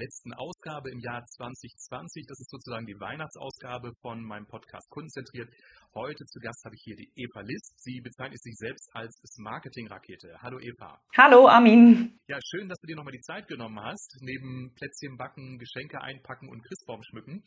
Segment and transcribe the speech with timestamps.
[0.00, 2.24] Letzten Ausgabe im Jahr 2020.
[2.26, 5.52] Das ist sozusagen die Weihnachtsausgabe von meinem Podcast Kundenzentriert.
[5.94, 7.74] Heute zu Gast habe ich hier die Eva List.
[7.82, 10.40] Sie bezeichnet sich selbst als Marketing-Rakete.
[10.40, 10.98] Hallo Eva.
[11.16, 12.18] Hallo Armin.
[12.28, 16.48] Ja, schön, dass du dir nochmal die Zeit genommen hast, neben Plätzchen backen, Geschenke einpacken
[16.48, 17.44] und Christbaum schmücken.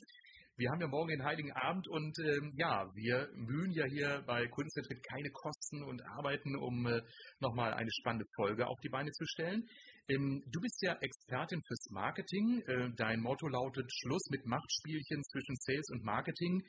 [0.56, 4.46] Wir haben ja morgen den Heiligen Abend und ähm, ja, wir mühen ja hier bei
[4.46, 7.02] Kundenzentriert keine Kosten und arbeiten, um äh,
[7.40, 9.68] nochmal eine spannende Folge auf die Beine zu stellen.
[10.10, 12.62] Ähm, du bist ja Expertin fürs Marketing.
[12.68, 16.62] Äh, dein Motto lautet Schluss mit Machtspielchen zwischen Sales und Marketing.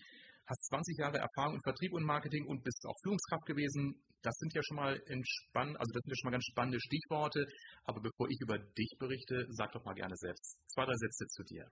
[0.46, 3.94] Hast 20 Jahre Erfahrung in Vertrieb und Marketing und bist auch Führungskraft gewesen.
[4.22, 7.46] Das sind ja schon mal entspannt, also das sind ja schon mal ganz spannende Stichworte.
[7.84, 11.44] Aber bevor ich über dich berichte, sag doch mal gerne selbst zwei, drei Sätze zu
[11.44, 11.64] dir.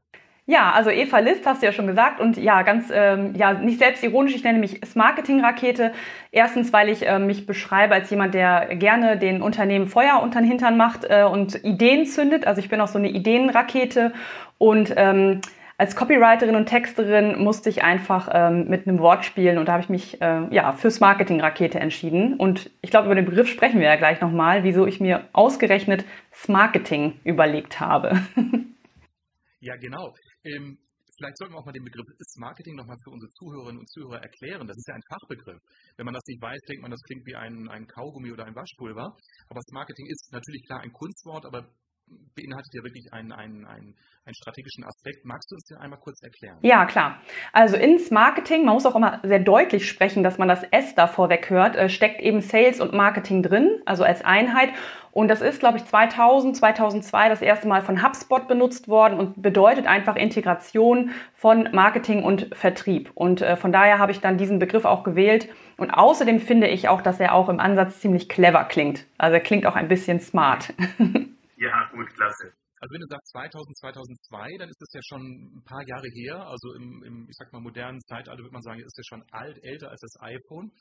[0.46, 3.78] Ja, also Eva List hast du ja schon gesagt und ja, ganz, ähm, ja, nicht
[3.78, 5.92] selbstironisch, ich nenne mich Marketing-Rakete.
[6.30, 10.48] Erstens, weil ich äh, mich beschreibe als jemand, der gerne den Unternehmen Feuer unter den
[10.48, 12.46] Hintern macht äh, und Ideen zündet.
[12.46, 14.14] Also ich bin auch so eine Ideenrakete
[14.58, 15.42] und ähm,
[15.82, 19.82] als Copywriterin und Texterin musste ich einfach ähm, mit einem Wort spielen und da habe
[19.82, 22.38] ich mich äh, ja, fürs Marketing-Rakete entschieden.
[22.38, 26.04] Und ich glaube, über den Begriff sprechen wir ja gleich nochmal, wieso ich mir ausgerechnet
[26.32, 28.12] Smarketing überlegt habe.
[29.58, 30.14] ja, genau.
[30.44, 30.78] Ähm,
[31.18, 34.68] vielleicht sollten wir auch mal den Begriff Marketing nochmal für unsere Zuhörerinnen und Zuhörer erklären.
[34.68, 35.58] Das ist ja ein Fachbegriff.
[35.96, 38.54] Wenn man das nicht weiß, denkt man, das klingt wie ein, ein Kaugummi oder ein
[38.54, 39.16] Waschpulver.
[39.48, 41.66] Aber Marketing ist natürlich klar ein Kunstwort, aber
[42.34, 45.24] beinhaltet ja wirklich einen, einen, einen, einen strategischen Aspekt.
[45.24, 46.58] Magst du uns den einmal kurz erklären?
[46.62, 47.20] Ja, klar.
[47.52, 51.06] Also ins Marketing, man muss auch immer sehr deutlich sprechen, dass man das S da
[51.06, 54.70] vorweg hört, äh, steckt eben Sales und Marketing drin, also als Einheit.
[55.10, 59.42] Und das ist, glaube ich, 2000, 2002 das erste Mal von HubSpot benutzt worden und
[59.42, 63.10] bedeutet einfach Integration von Marketing und Vertrieb.
[63.14, 65.48] Und äh, von daher habe ich dann diesen Begriff auch gewählt.
[65.76, 69.04] Und außerdem finde ich auch, dass er auch im Ansatz ziemlich clever klingt.
[69.18, 70.72] Also er klingt auch ein bisschen smart.
[72.02, 72.52] Ja, gut, klasse.
[72.82, 76.34] Also wenn du sagst 2000, 2002, dann ist das ja schon ein paar Jahre her.
[76.50, 79.56] Also im, im ich sag mal, modernen Zeitalter würde man sagen, ist das schon alt,
[79.62, 80.72] älter als das iPhone.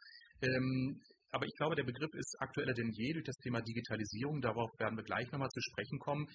[0.42, 0.98] Ähm,
[1.30, 4.42] aber ich glaube, der Begriff ist aktueller denn je durch das Thema Digitalisierung.
[4.42, 6.26] Darauf werden wir gleich nochmal zu sprechen kommen.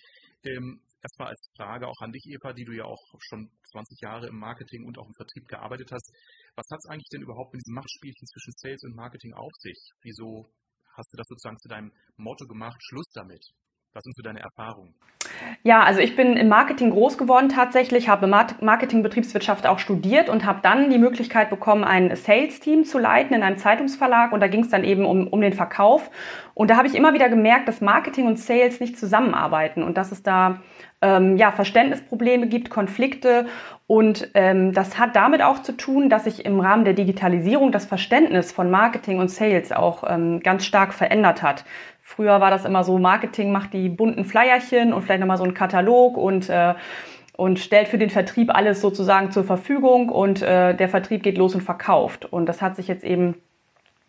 [0.45, 4.29] Ähm, erstmal als Frage auch an dich, Eva, die du ja auch schon 20 Jahre
[4.29, 6.09] im Marketing und auch im Vertrieb gearbeitet hast.
[6.55, 9.91] Was hat es eigentlich denn überhaupt mit diesem Machtspielchen zwischen Sales und Marketing auf sich?
[10.03, 10.47] Wieso
[10.97, 13.43] hast du das sozusagen zu deinem Motto gemacht, Schluss damit?
[13.97, 14.93] Was sind so deine Erfahrungen?
[15.63, 20.61] Ja, also ich bin im Marketing groß geworden tatsächlich, habe Marketing-Betriebswirtschaft auch studiert und habe
[20.63, 24.69] dann die Möglichkeit bekommen, ein Sales-Team zu leiten in einem Zeitungsverlag und da ging es
[24.69, 26.11] dann eben um, um den Verkauf.
[26.53, 30.13] Und da habe ich immer wieder gemerkt, dass Marketing und Sales nicht zusammenarbeiten und dass
[30.13, 30.61] es da
[31.01, 33.47] ähm, ja, Verständnisprobleme gibt, Konflikte
[33.87, 37.87] und ähm, das hat damit auch zu tun, dass sich im Rahmen der Digitalisierung das
[37.87, 41.65] Verständnis von Marketing und Sales auch ähm, ganz stark verändert hat.
[42.09, 45.55] Früher war das immer so, Marketing macht die bunten Flyerchen und vielleicht nochmal so einen
[45.55, 46.75] Katalog und, äh,
[47.37, 51.57] und stellt für den Vertrieb alles sozusagen zur Verfügung und äh, der Vertrieb geht los
[51.57, 52.25] und verkauft.
[52.25, 53.35] Und das hat sich jetzt eben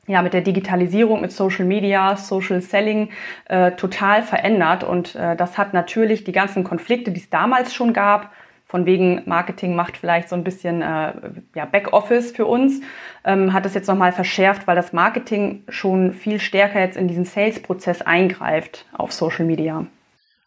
[0.05, 3.09] ja, mit der Digitalisierung, mit Social Media, Social Selling
[3.45, 4.83] äh, total verändert.
[4.83, 8.31] Und äh, das hat natürlich die ganzen Konflikte, die es damals schon gab,
[8.67, 12.81] von wegen Marketing macht vielleicht so ein bisschen äh, ja, Backoffice für uns,
[13.23, 17.25] ähm, hat es jetzt nochmal verschärft, weil das Marketing schon viel stärker jetzt in diesen
[17.25, 19.87] Sales-Prozess eingreift auf Social Media.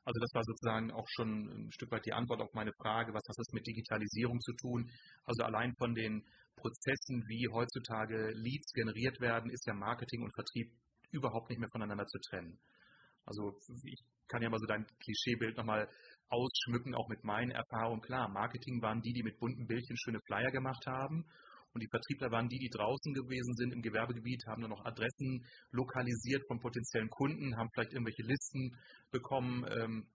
[0.04, 3.22] Also das war sozusagen auch schon ein Stück weit die Antwort auf meine Frage, was
[3.28, 4.91] hat das mit Digitalisierung zu tun?
[5.25, 6.25] Also allein von den
[6.56, 10.70] Prozessen, wie heutzutage Leads generiert werden, ist ja Marketing und Vertrieb
[11.10, 12.59] überhaupt nicht mehr voneinander zu trennen.
[13.25, 15.88] Also ich kann ja mal so dein Klischeebild nochmal
[16.30, 18.00] ausschmücken, auch mit meinen Erfahrungen.
[18.00, 21.24] Klar, Marketing waren die, die mit bunten Bildchen schöne Flyer gemacht haben.
[21.72, 25.44] Und die Vertriebler waren die, die draußen gewesen sind im Gewerbegebiet, haben dann noch Adressen
[25.70, 28.77] lokalisiert von potenziellen Kunden, haben vielleicht irgendwelche Listen
[29.12, 30.06] bekommen, ähm,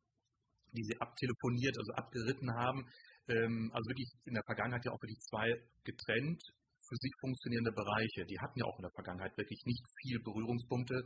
[0.74, 2.86] die sie abtelefoniert, also abgeritten haben.
[3.30, 5.48] Ähm, also wirklich in der Vergangenheit ja auch wirklich zwei
[5.86, 6.44] getrennt
[6.88, 8.26] für sich funktionierende Bereiche.
[8.26, 11.02] Die hatten ja auch in der Vergangenheit wirklich nicht viel Berührungspunkte,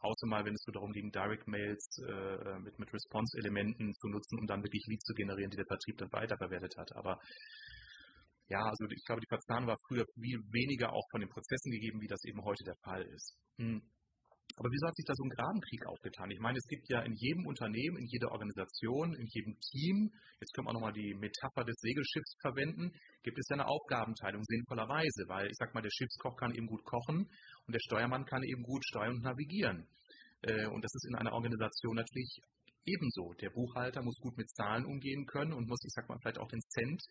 [0.00, 4.08] außer mal, wenn es so darum ging, Direct Mails äh, äh, mit, mit Response-Elementen zu
[4.08, 6.90] nutzen, um dann wirklich Leads zu generieren, die der Vertrieb dann weiterverwertet hat.
[6.96, 7.18] Aber
[8.48, 12.00] ja, also ich glaube, die Verzahnung war früher viel weniger auch von den Prozessen gegeben,
[12.00, 13.34] wie das eben heute der Fall ist.
[13.56, 13.80] Hm.
[14.56, 16.30] Aber wieso hat sich da so ein Grabenkrieg aufgetan?
[16.30, 20.54] Ich meine, es gibt ja in jedem Unternehmen, in jeder Organisation, in jedem Team, jetzt
[20.54, 22.92] können wir auch nochmal die Metapher des Segelschiffs verwenden,
[23.24, 26.84] gibt es ja eine Aufgabenteilung sinnvollerweise, weil ich sag mal, der Schiffskoch kann eben gut
[26.84, 27.26] kochen
[27.66, 29.88] und der Steuermann kann eben gut steuern und navigieren.
[30.42, 32.38] Äh, und das ist in einer Organisation natürlich
[32.86, 33.32] ebenso.
[33.40, 36.48] Der Buchhalter muss gut mit Zahlen umgehen können und muss, ich sag mal, vielleicht auch
[36.48, 37.02] den Cent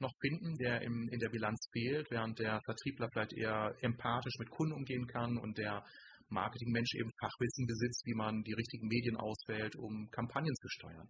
[0.00, 4.50] noch finden, der im, in der Bilanz fehlt, während der Vertriebler vielleicht eher empathisch mit
[4.50, 5.84] Kunden umgehen kann und der
[6.30, 11.08] Marketingmensch eben Fachwissen besitzt, wie man die richtigen Medien auswählt, um Kampagnen zu steuern.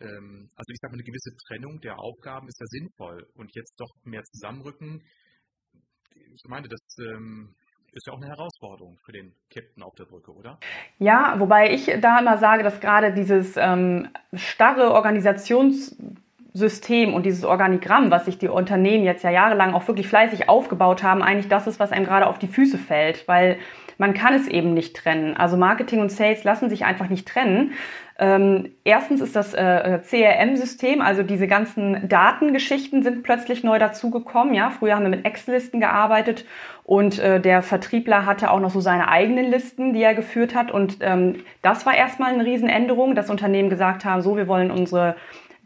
[0.00, 3.78] Ähm, also ich sage mal, eine gewisse Trennung der Aufgaben ist ja sinnvoll und jetzt
[3.78, 5.02] doch mehr zusammenrücken.
[6.34, 7.54] Ich meine, das ähm,
[7.92, 10.60] ist ja auch eine Herausforderung für den Captain auf der Brücke, oder?
[10.98, 18.10] Ja, wobei ich da immer sage, dass gerade dieses ähm, starre Organisationssystem und dieses Organigramm,
[18.10, 21.80] was sich die Unternehmen jetzt ja jahrelang auch wirklich fleißig aufgebaut haben, eigentlich das ist,
[21.80, 23.58] was einem gerade auf die Füße fällt, weil
[24.00, 25.36] man kann es eben nicht trennen.
[25.36, 27.74] Also Marketing und Sales lassen sich einfach nicht trennen.
[28.18, 34.54] Ähm, erstens ist das äh, CRM-System, also diese ganzen Datengeschichten sind plötzlich neu dazugekommen.
[34.54, 36.46] Ja, früher haben wir mit Excel-Listen gearbeitet
[36.84, 40.70] und äh, der Vertriebler hatte auch noch so seine eigenen Listen, die er geführt hat.
[40.70, 45.14] Und ähm, das war erstmal eine Riesenänderung, dass Unternehmen gesagt haben, so, wir wollen unsere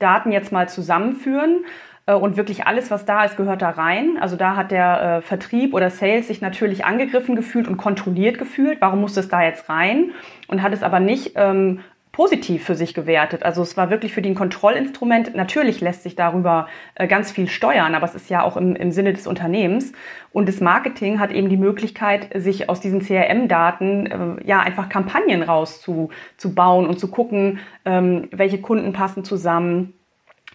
[0.01, 1.65] Daten jetzt mal zusammenführen.
[2.07, 4.19] Äh, und wirklich alles, was da ist, gehört da rein.
[4.21, 8.81] Also da hat der äh, Vertrieb oder Sales sich natürlich angegriffen gefühlt und kontrolliert gefühlt.
[8.81, 10.13] Warum muss das da jetzt rein?
[10.49, 11.81] Und hat es aber nicht ähm,
[12.13, 13.43] positiv für sich gewertet.
[13.43, 15.35] Also es war wirklich für die ein Kontrollinstrument.
[15.35, 18.93] Natürlich lässt sich darüber äh, ganz viel steuern, aber es ist ja auch im, im
[18.93, 19.93] Sinne des Unternehmens.
[20.31, 25.43] Und das Marketing hat eben die Möglichkeit, sich aus diesen CRM-Daten äh, ja einfach Kampagnen
[25.43, 29.95] rauszubauen und zu gucken, ähm, welche Kunden passen zusammen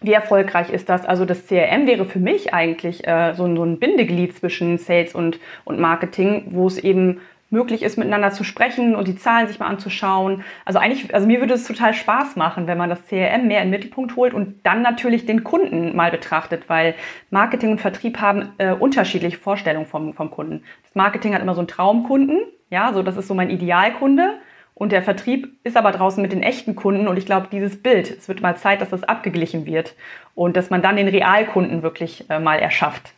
[0.00, 1.04] wie erfolgreich ist das?
[1.04, 5.38] Also das CRM wäre für mich eigentlich äh, so, so ein Bindeglied zwischen Sales und,
[5.64, 7.20] und Marketing, wo es eben
[7.50, 10.44] möglich ist, miteinander zu sprechen und die Zahlen sich mal anzuschauen.
[10.64, 13.66] Also eigentlich, also mir würde es total Spaß machen, wenn man das CRM mehr in
[13.66, 16.94] den Mittelpunkt holt und dann natürlich den Kunden mal betrachtet, weil
[17.30, 20.62] Marketing und Vertrieb haben äh, unterschiedliche Vorstellungen vom, vom Kunden.
[20.84, 24.34] Das Marketing hat immer so einen Traumkunden, ja, so das ist so mein Idealkunde.
[24.80, 28.10] Und der Vertrieb ist aber draußen mit den echten Kunden und ich glaube, dieses Bild,
[28.10, 29.94] es wird mal Zeit, dass das abgeglichen wird
[30.34, 33.12] und dass man dann den Realkunden wirklich äh, mal erschafft.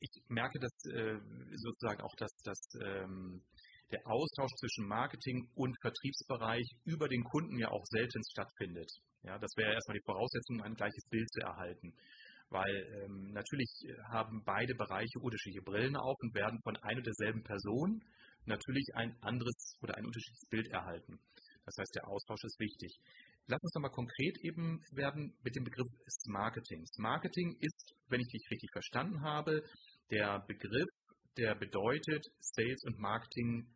[0.00, 1.16] Ich merke, dass äh,
[1.54, 3.40] sozusagen auch, dass, dass ähm,
[3.90, 8.90] der Austausch zwischen Marketing und Vertriebsbereich über den Kunden ja auch selten stattfindet.
[9.22, 11.94] Ja, das wäre erstmal die Voraussetzung, ein gleiches Bild zu erhalten.
[12.50, 13.70] Weil ähm, natürlich
[14.10, 18.02] haben beide Bereiche unterschiedliche Brillen auf und werden von einer derselben Person
[18.46, 21.18] natürlich ein anderes oder ein unterschiedliches Bild erhalten.
[21.64, 22.98] Das heißt, der Austausch ist wichtig.
[23.46, 26.90] Lass uns nochmal konkret eben werden mit dem Begriff des Marketings.
[26.98, 29.62] Marketing ist, wenn ich dich richtig verstanden habe,
[30.10, 30.90] der Begriff,
[31.36, 33.66] der bedeutet Sales und Marketing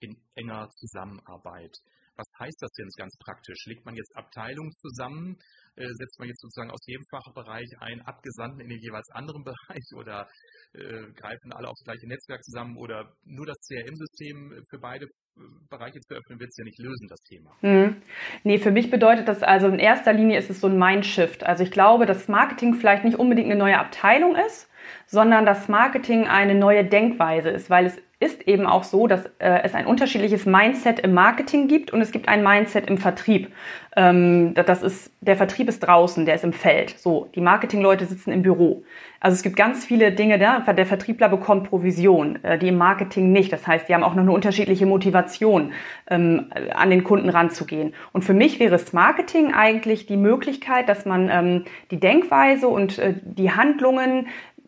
[0.00, 1.74] in enger Zusammenarbeit.
[2.16, 3.66] Was heißt das denn ganz praktisch?
[3.66, 5.36] Legt man jetzt Abteilungen zusammen?
[5.76, 9.84] Äh, setzt man jetzt sozusagen aus jedem Fachbereich einen Abgesandten in den jeweils anderen Bereich
[9.96, 10.28] oder
[10.74, 15.98] äh, greifen alle aufs gleiche Netzwerk zusammen oder nur das CRM-System für beide äh, Bereiche
[15.98, 17.50] zu öffnen, wird es ja nicht lösen, das Thema.
[17.62, 18.02] Mhm.
[18.44, 21.42] Nee, für mich bedeutet das also in erster Linie ist es so ein Mindshift.
[21.42, 24.68] Also ich glaube, dass Marketing vielleicht nicht unbedingt eine neue Abteilung ist,
[25.06, 29.60] sondern dass Marketing eine neue Denkweise ist, weil es ist eben auch so, dass äh,
[29.62, 33.52] es ein unterschiedliches Mindset im Marketing gibt und es gibt ein Mindset im Vertrieb.
[33.96, 36.98] Ähm, das ist, der Vertrieb ist draußen, der ist im Feld.
[36.98, 38.84] So, die Marketingleute sitzen im Büro.
[39.20, 40.60] Also es gibt ganz viele Dinge da.
[40.60, 43.52] Der Vertriebler bekommt Provision, äh, die im Marketing nicht.
[43.52, 45.72] Das heißt, die haben auch noch eine unterschiedliche Motivation,
[46.10, 47.94] ähm, an den Kunden ranzugehen.
[48.12, 52.98] Und für mich wäre das Marketing eigentlich die Möglichkeit, dass man ähm, die Denkweise und
[52.98, 54.26] äh, die Handlungen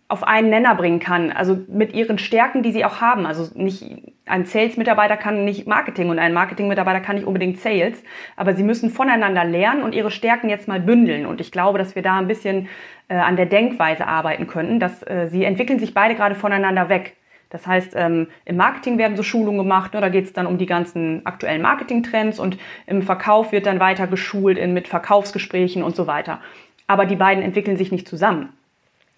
[0.09, 3.27] auf einen Nenner bringen kann, also mit ihren Stärken, die sie auch haben.
[3.27, 8.03] Also nicht ein Sales-Mitarbeiter kann nicht Marketing und ein Marketing-Mitarbeiter kann nicht unbedingt Sales,
[8.37, 11.27] aber sie müssen voneinander lernen und ihre Stärken jetzt mal bündeln.
[11.27, 12.69] Und ich glaube, dass wir da ein bisschen
[13.09, 17.17] äh, an der Denkweise arbeiten könnten, dass äh, sie entwickeln sich beide gerade voneinander weg.
[17.51, 20.59] Das heißt, ähm, im Marketing werden so Schulungen gemacht, ne, da geht es dann um
[20.59, 25.97] die ganzen aktuellen Marketing-Trends und im Verkauf wird dann weiter geschult in, mit Verkaufsgesprächen und
[25.97, 26.41] so weiter.
[26.89, 28.53] Aber die beiden entwickeln sich nicht zusammen.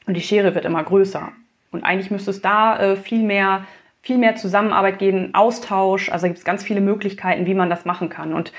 [0.08, 1.30] Und die Schere wird immer größer.
[1.70, 3.64] Und eigentlich müsste es da äh, viel mehr
[4.08, 6.10] viel mehr Zusammenarbeit geben, Austausch.
[6.10, 8.32] Also gibt es ganz viele Möglichkeiten, wie man das machen kann.
[8.32, 8.52] Und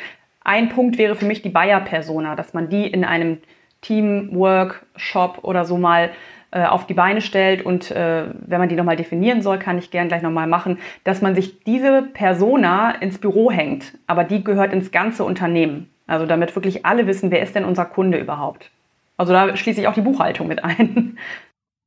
[0.44, 3.40] ein Punkt wäre für mich die Bayer-Persona, dass man die in einem
[3.82, 6.12] Teamwork-Shop oder so mal
[6.52, 9.92] äh, auf die Beine stellt und äh, wenn man die nochmal definieren soll, kann ich
[9.92, 14.74] gern gleich nochmal machen, dass man sich diese Persona ins Büro hängt, aber die gehört
[14.74, 15.90] ins ganze Unternehmen.
[16.08, 18.72] Also damit wirklich alle wissen, wer ist denn unser Kunde überhaupt.
[19.20, 21.20] Also da schließe ich auch die Buchhaltung mit ein.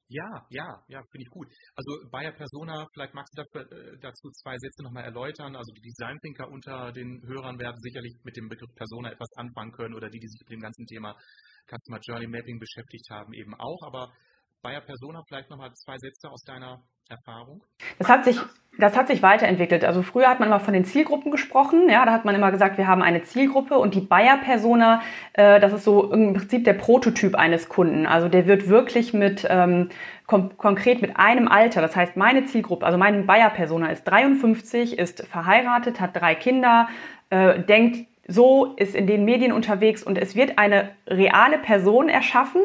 [0.09, 1.49] Ja, ja, ja, finde ich gut.
[1.75, 5.57] Also Bayer Persona, vielleicht magst du dafür, äh, dazu zwei Sätze nochmal erläutern.
[5.57, 9.73] Also die Design Thinker unter den Hörern werden sicherlich mit dem Begriff Persona etwas anfangen
[9.73, 11.17] können oder die, die sich mit dem ganzen Thema
[11.65, 13.81] Customer Journey Mapping beschäftigt haben, eben auch.
[13.87, 14.13] Aber
[14.63, 17.63] Bayer Persona, vielleicht nochmal zwei Sätze aus deiner Erfahrung?
[17.99, 18.39] Das hat sich,
[18.79, 19.85] das hat sich weiterentwickelt.
[19.85, 21.89] Also früher hat man immer von den Zielgruppen gesprochen.
[21.91, 25.03] Ja, da hat man immer gesagt, wir haben eine Zielgruppe und die Bayer-Persona,
[25.33, 28.07] äh, das ist so im Prinzip der Prototyp eines Kunden.
[28.07, 29.89] Also der wird wirklich mit ähm,
[30.27, 31.83] konkret mit einem Alter.
[31.83, 36.89] Das heißt, meine Zielgruppe, also meine Bayer-Persona ist 53, ist verheiratet, hat drei Kinder,
[37.31, 42.63] äh, denkt so, ist in den Medien unterwegs und es wird eine reale Person erschaffen,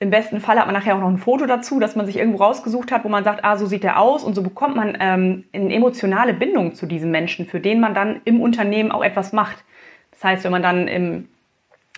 [0.00, 2.42] im besten Fall hat man nachher auch noch ein Foto dazu, dass man sich irgendwo
[2.44, 5.44] rausgesucht hat, wo man sagt, ah, so sieht er aus und so bekommt man ähm,
[5.52, 9.64] eine emotionale Bindung zu diesem Menschen, für den man dann im Unternehmen auch etwas macht.
[10.12, 11.28] Das heißt, wenn man dann im,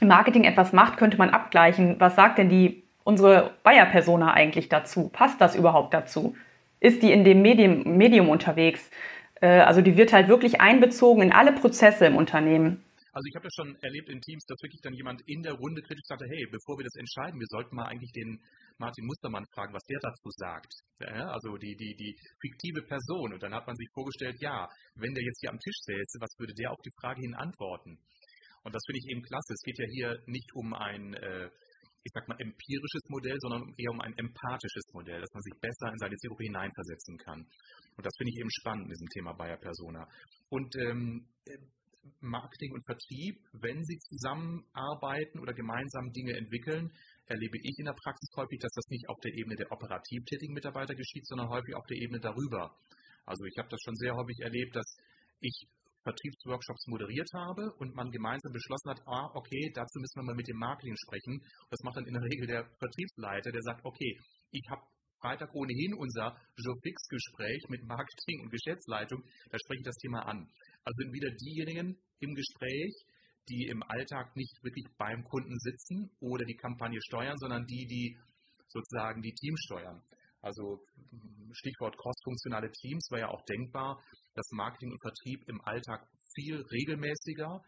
[0.02, 5.09] Marketing etwas macht, könnte man abgleichen, was sagt denn die unsere Bayer-Persona eigentlich dazu?
[5.09, 6.35] Passt das überhaupt dazu?
[6.80, 8.90] Ist die in dem Medium, Medium unterwegs?
[9.40, 12.83] Äh, also die wird halt wirklich einbezogen in alle Prozesse im Unternehmen.
[13.12, 15.82] Also ich habe das schon erlebt in Teams, dass wirklich dann jemand in der Runde
[15.82, 18.38] kritisch sagte, hey, bevor wir das entscheiden, wir sollten mal eigentlich den
[18.78, 20.72] Martin Mustermann fragen, was der dazu sagt.
[21.00, 23.34] Ja, also die, die, die fiktive Person.
[23.34, 26.38] Und dann hat man sich vorgestellt, ja, wenn der jetzt hier am Tisch säße, was
[26.38, 27.98] würde der auf die Frage hin antworten?
[28.62, 29.54] Und das finde ich eben klasse.
[29.54, 31.50] Es geht ja hier nicht um ein, äh,
[32.04, 35.92] ich sag mal, empirisches Modell, sondern eher um ein empathisches Modell, dass man sich besser
[35.92, 37.40] in seine Zielgruppe hineinversetzen kann.
[37.96, 40.06] Und das finde ich eben spannend in diesem Thema Bayer Persona.
[40.48, 41.26] Und ähm,
[42.21, 46.90] Marketing und Vertrieb, wenn sie zusammenarbeiten oder gemeinsam Dinge entwickeln,
[47.26, 50.54] erlebe ich in der Praxis häufig, dass das nicht auf der Ebene der operativ tätigen
[50.54, 52.75] Mitarbeiter geschieht, sondern häufig auf der Ebene darüber.
[53.25, 54.97] Also ich habe das schon sehr häufig erlebt, dass
[55.40, 55.69] ich
[56.02, 60.49] Vertriebsworkshops moderiert habe und man gemeinsam beschlossen hat, ah, okay, dazu müssen wir mal mit
[60.49, 61.40] dem Marketing sprechen.
[61.69, 64.19] Das macht dann in der Regel der Vertriebsleiter, der sagt, okay,
[64.50, 64.83] ich habe
[65.20, 70.48] Freitag ohnehin unser Joe-Fix-Gespräch mit Marketing und Geschäftsleitung, da spreche ich das Thema an.
[70.84, 73.04] Also sind wieder diejenigen im Gespräch,
[73.48, 78.16] die im Alltag nicht wirklich beim Kunden sitzen oder die Kampagne steuern, sondern die, die
[78.68, 80.02] sozusagen die Teams steuern.
[80.40, 80.80] Also
[81.52, 84.02] Stichwort crossfunktionale Teams war ja auch denkbar,
[84.34, 87.60] dass Marketing und Vertrieb im Alltag viel regelmäßiger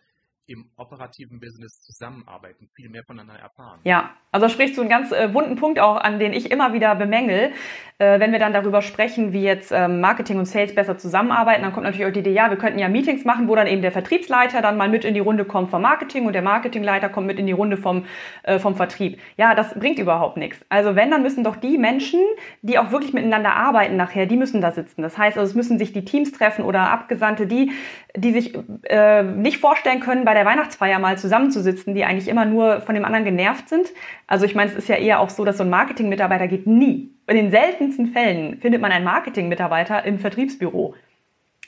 [0.46, 3.80] im operativen Business zusammenarbeiten, viel mehr voneinander erfahren.
[3.84, 6.94] Ja, also sprichst du einen ganz äh, wunden Punkt auch, an den ich immer wieder
[6.94, 7.52] bemängel.
[7.98, 11.72] Äh, wenn wir dann darüber sprechen, wie jetzt ähm, Marketing und Sales besser zusammenarbeiten, dann
[11.72, 13.92] kommt natürlich auch die Idee, ja, wir könnten ja Meetings machen, wo dann eben der
[13.92, 17.38] Vertriebsleiter dann mal mit in die Runde kommt vom Marketing und der Marketingleiter kommt mit
[17.38, 18.06] in die Runde vom,
[18.42, 19.20] äh, vom Vertrieb.
[19.36, 20.58] Ja, das bringt überhaupt nichts.
[20.68, 22.20] Also wenn, dann müssen doch die Menschen,
[22.62, 25.02] die auch wirklich miteinander arbeiten nachher, die müssen da sitzen.
[25.02, 27.70] Das heißt, also es müssen sich die Teams treffen oder Abgesandte, die,
[28.16, 32.80] die sich äh, nicht vorstellen können, bei der Weihnachtsfeier mal zusammenzusitzen, die eigentlich immer nur
[32.80, 33.88] von dem anderen genervt sind.
[34.26, 37.10] Also ich meine, es ist ja eher auch so, dass so ein Marketing-Mitarbeiter geht nie.
[37.26, 40.94] In den seltensten Fällen findet man einen Marketing-Mitarbeiter im Vertriebsbüro.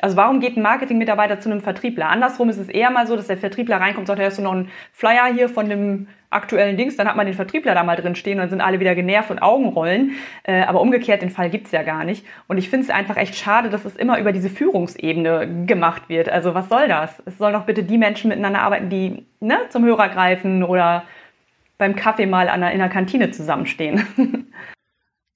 [0.01, 2.09] Also warum geht ein Marketing-Mitarbeiter zu einem Vertriebler?
[2.09, 4.53] Andersrum ist es eher mal so, dass der Vertriebler reinkommt und sagt, hast du noch
[4.53, 8.17] einen Flyer hier von dem aktuellen Dings, dann hat man den Vertriebler da mal drin
[8.17, 10.17] stehen und dann sind alle wieder genervt und Augenrollen.
[10.43, 12.27] Äh, aber umgekehrt, den Fall gibt's ja gar nicht.
[12.49, 16.29] Und ich finde es einfach echt schade, dass es immer über diese Führungsebene gemacht wird.
[16.29, 17.23] Also was soll das?
[17.25, 21.05] Es sollen doch bitte die Menschen miteinander arbeiten, die ne, zum Hörer greifen oder
[21.79, 24.05] beim Kaffee mal an der, in der Kantine zusammenstehen.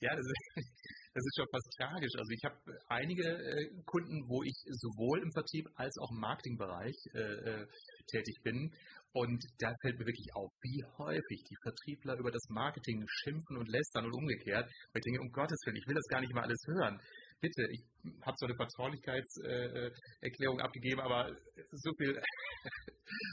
[0.01, 0.78] Ja, das ist,
[1.19, 2.15] das ist schon fast tragisch.
[2.15, 2.55] Also ich habe
[2.87, 7.67] einige äh, Kunden, wo ich sowohl im Vertrieb als auch im Marketingbereich äh, äh,
[8.07, 8.71] tätig bin.
[9.13, 13.67] Und da fällt mir wirklich auf, wie häufig die Vertriebler über das Marketing schimpfen und
[13.67, 14.71] lästern und umgekehrt.
[14.95, 17.01] Ich denke, um Gottes Willen, ich will das gar nicht mal alles hören.
[17.41, 17.83] Bitte, ich
[18.23, 21.35] habe so eine Vertraulichkeitserklärung äh, abgegeben, aber
[21.73, 22.15] so viel,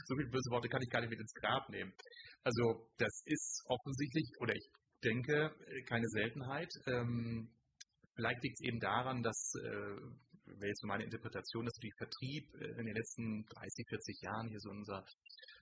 [0.06, 1.94] so viel böse Worte kann ich gar nicht mit ins Grab nehmen.
[2.42, 4.66] Also das ist offensichtlich, oder ich
[5.04, 5.54] denke,
[5.86, 6.72] keine Seltenheit.
[6.86, 7.50] Ähm,
[8.16, 9.96] Vielleicht liegt es eben daran, dass, äh,
[10.58, 14.60] wäre jetzt meine Interpretation, dass die Vertrieb äh, in den letzten 30, 40 Jahren hier
[14.60, 15.04] so in unserer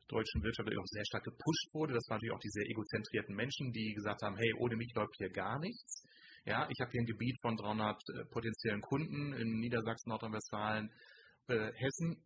[0.06, 1.94] deutschen Wirtschaft auch sehr stark gepusht wurde.
[1.94, 5.16] Das waren natürlich auch die sehr egozentrierten Menschen, die gesagt haben, hey, ohne mich läuft
[5.16, 6.04] hier gar nichts.
[6.46, 10.92] Ja, ich habe hier ein Gebiet von 300 äh, potenziellen Kunden in Niedersachsen, Nordrhein-Westfalen,
[11.48, 12.22] äh, Hessen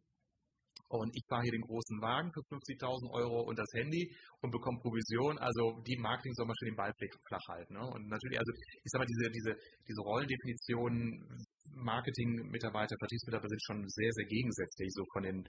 [0.89, 4.09] und ich fahre hier den großen Wagen für 50.000 Euro und das Handy
[4.41, 5.39] und bekomme Provision.
[5.39, 6.93] Also die Marketing soll man schon den Ball
[7.29, 7.75] flach halten.
[7.75, 7.85] Ne?
[7.85, 9.53] Und natürlich, also ich sag mal, diese, diese,
[9.87, 15.45] diese Rollendefinitionen, Marketing-Mitarbeiter, Vertriebsmitarbeiter sind schon sehr, sehr gegensätzlich, so von den,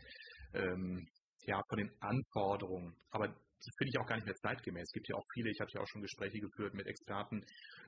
[0.54, 1.08] ähm,
[1.48, 2.94] ja, von den Anforderungen.
[3.12, 4.88] Aber das finde ich auch gar nicht mehr zeitgemäß.
[4.88, 7.44] Es gibt ja auch viele, ich hatte ja auch schon Gespräche geführt mit Experten,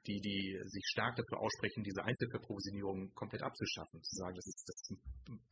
[0.05, 4.77] die, die sich stark dafür aussprechen, diese Einzelverprovisionierung komplett abzuschaffen, zu sagen, das ist, das
[4.83, 5.01] ist,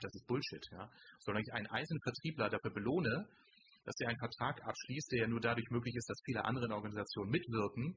[0.01, 0.65] das ist Bullshit.
[0.71, 0.91] Ja?
[1.19, 3.29] Sondern ich einen einzelnen Vertriebler dafür belohne,
[3.85, 7.31] dass er einen Vertrag abschließt, der ja nur dadurch möglich ist, dass viele andere Organisationen
[7.31, 7.95] mitwirken,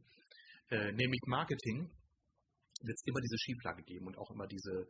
[0.70, 1.90] äh, nämlich Marketing,
[2.82, 4.86] wird es immer diese Schieflage geben und auch immer diese,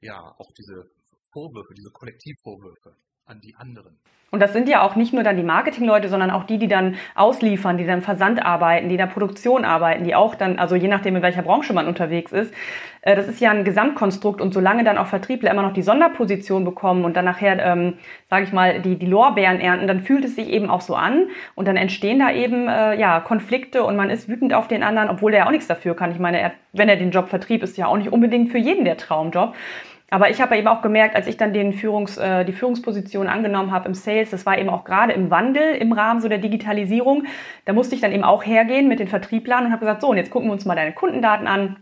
[0.00, 0.88] ja, auch diese
[1.32, 2.96] Vorwürfe, diese Kollektivvorwürfe
[3.32, 3.96] an die anderen.
[4.30, 6.94] Und das sind ja auch nicht nur dann die Marketingleute, sondern auch die, die dann
[7.14, 10.88] ausliefern, die dann Versand arbeiten, die in der Produktion arbeiten, die auch dann, also je
[10.88, 12.50] nachdem, in welcher Branche man unterwegs ist,
[13.02, 16.64] äh, das ist ja ein Gesamtkonstrukt und solange dann auch Vertriebler immer noch die Sonderposition
[16.64, 17.98] bekommen und dann nachher, ähm,
[18.30, 21.26] sage ich mal, die, die Lorbeeren ernten, dann fühlt es sich eben auch so an
[21.54, 25.10] und dann entstehen da eben äh, ja Konflikte und man ist wütend auf den anderen,
[25.10, 26.10] obwohl der ja auch nichts dafür kann.
[26.10, 28.86] Ich meine, er, wenn er den Job vertrieb, ist ja auch nicht unbedingt für jeden
[28.86, 29.54] der Traumjob.
[30.12, 33.70] Aber ich habe eben auch gemerkt, als ich dann den Führungs, äh, die Führungsposition angenommen
[33.70, 37.24] habe im Sales, das war eben auch gerade im Wandel im Rahmen so der Digitalisierung,
[37.64, 40.18] da musste ich dann eben auch hergehen mit den Vertrieblern und habe gesagt, so, und
[40.18, 41.76] jetzt gucken wir uns mal deine Kundendaten an.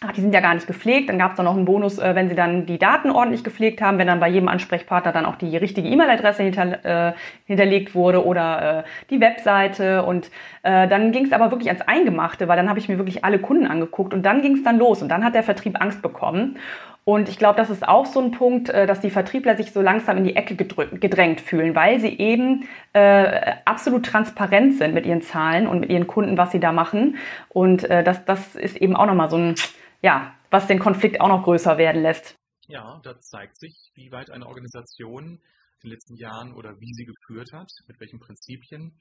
[0.00, 1.08] Ach, die sind ja gar nicht gepflegt.
[1.08, 3.82] Dann gab es dann noch einen Bonus, äh, wenn sie dann die Daten ordentlich gepflegt
[3.82, 7.12] haben, wenn dann bei jedem Ansprechpartner dann auch die richtige E-Mail-Adresse hinter, äh,
[7.46, 10.04] hinterlegt wurde oder äh, die Webseite.
[10.04, 10.30] Und
[10.62, 13.40] äh, dann ging es aber wirklich ans Eingemachte, weil dann habe ich mir wirklich alle
[13.40, 16.58] Kunden angeguckt und dann ging es dann los und dann hat der Vertrieb Angst bekommen.
[17.08, 19.80] Und ich glaube, das ist auch so ein Punkt, äh, dass die Vertriebler sich so
[19.80, 25.22] langsam in die Ecke gedrängt fühlen, weil sie eben äh, absolut transparent sind mit ihren
[25.22, 27.16] Zahlen und mit ihren Kunden, was sie da machen.
[27.48, 29.54] Und äh, das, das ist eben auch nochmal so ein,
[30.02, 32.34] ja, was den Konflikt auch noch größer werden lässt.
[32.66, 35.40] Ja, da zeigt sich, wie weit eine Organisation in
[35.84, 38.98] den letzten Jahren oder wie sie geführt hat, mit welchen Prinzipien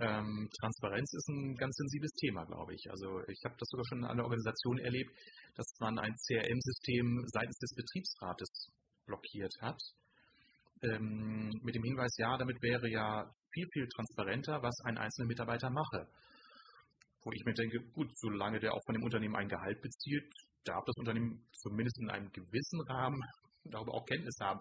[0.00, 2.90] ähm, Transparenz ist ein ganz sensibles Thema, glaube ich.
[2.90, 5.10] Also ich habe das sogar schon in einer Organisation erlebt,
[5.54, 8.70] dass man ein CRM-System seitens des Betriebsrates
[9.06, 9.80] blockiert hat.
[10.82, 15.70] Ähm, mit dem Hinweis, ja, damit wäre ja viel, viel transparenter, was ein einzelner Mitarbeiter
[15.70, 16.08] mache.
[17.24, 20.24] Wo ich mir denke, gut, solange der auch von dem Unternehmen ein Gehalt bezieht,
[20.64, 23.20] darf das Unternehmen zumindest in einem gewissen Rahmen
[23.64, 24.58] darüber auch Kenntnis haben.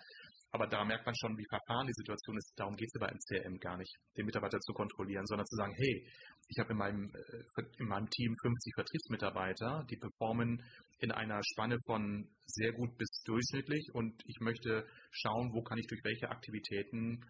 [0.52, 2.52] Aber da merkt man schon, wie verfahren die Situation ist.
[2.58, 5.74] Darum geht es aber im CRM gar nicht, den Mitarbeiter zu kontrollieren, sondern zu sagen,
[5.78, 6.06] hey,
[6.50, 10.62] ich habe in meinem, äh, in meinem Team 50 Vertriebsmitarbeiter, die performen
[11.00, 15.88] in einer Spanne von sehr gut bis durchschnittlich und ich möchte schauen, wo kann ich
[15.88, 17.24] durch welche Aktivitäten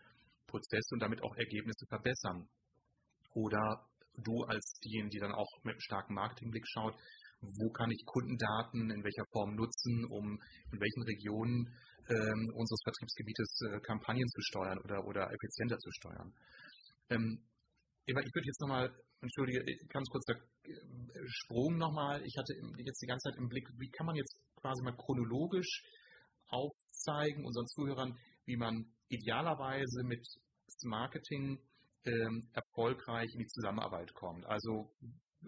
[0.47, 2.47] Prozesse und damit auch Ergebnisse verbessern.
[3.33, 3.85] Oder
[4.17, 6.95] du als diejenigen, die dann auch mit einem starken Marketingblick schaut,
[7.41, 10.39] wo kann ich Kundendaten in welcher Form nutzen, um
[10.71, 11.67] in welchen Regionen
[12.09, 16.33] ähm, unseres Vertriebsgebietes äh, Kampagnen zu steuern oder, oder effizienter zu steuern.
[17.09, 17.43] Ähm,
[18.05, 18.89] ich würde jetzt nochmal,
[19.21, 20.73] entschuldige, ganz kurzer äh,
[21.27, 22.21] Sprung nochmal.
[22.25, 25.83] Ich hatte jetzt die ganze Zeit im Blick, wie kann man jetzt quasi mal chronologisch
[26.47, 30.25] aufzeigen unseren Zuhörern, wie man idealerweise mit
[30.83, 31.59] Marketing
[32.05, 34.45] ähm, erfolgreich in die Zusammenarbeit kommt.
[34.45, 34.91] Also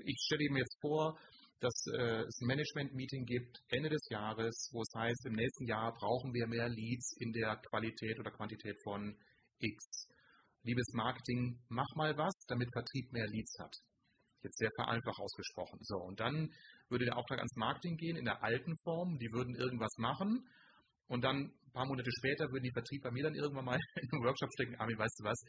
[0.05, 1.17] ich stelle mir jetzt vor,
[1.63, 5.93] dass äh, es ein Management-Meeting gibt Ende des Jahres, wo es heißt, im nächsten Jahr
[5.93, 9.15] brauchen wir mehr Leads in der Qualität oder Quantität von
[9.59, 10.09] X.
[10.63, 13.75] Liebes Marketing, mach mal was, damit Vertrieb mehr Leads hat.
[14.43, 15.79] Jetzt sehr vereinfacht ausgesprochen.
[15.83, 16.51] So, und dann
[16.89, 19.17] würde der Auftrag ans Marketing gehen in der alten Form.
[19.17, 20.45] Die würden irgendwas machen.
[21.07, 24.09] Und dann ein paar Monate später würden die Vertrieb bei mir dann irgendwann mal in
[24.11, 25.39] einem Workshop stecken, Armin, weißt du was,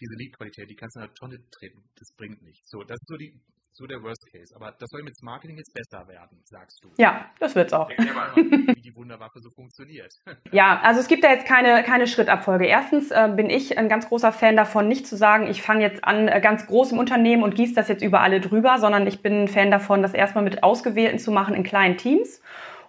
[0.00, 2.68] diese Lead-Qualität, die kannst du in eine Tonne treten, das bringt nichts.
[2.70, 3.40] So, das ist so die
[3.72, 4.54] so der Worst Case.
[4.54, 6.88] Aber das soll mit Marketing jetzt besser werden, sagst du.
[6.98, 7.88] Ja, das wird's auch.
[7.88, 10.12] Mal, wie die Wunderwaffe so funktioniert.
[10.52, 12.66] Ja, also es gibt da jetzt keine, keine Schrittabfolge.
[12.66, 16.04] Erstens äh, bin ich ein ganz großer Fan davon, nicht zu sagen, ich fange jetzt
[16.04, 19.22] an äh, ganz groß im Unternehmen und gieße das jetzt über alle drüber, sondern ich
[19.22, 22.42] bin ein Fan davon, das erstmal mit Ausgewählten zu machen in kleinen Teams,